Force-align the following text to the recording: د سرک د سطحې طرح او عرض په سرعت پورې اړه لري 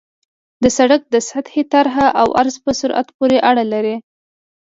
د 0.63 0.65
سرک 0.77 1.01
د 1.13 1.15
سطحې 1.29 1.63
طرح 1.73 1.95
او 2.21 2.27
عرض 2.39 2.55
په 2.65 2.71
سرعت 2.79 3.07
پورې 3.17 3.37
اړه 3.49 3.63
لري 3.73 3.95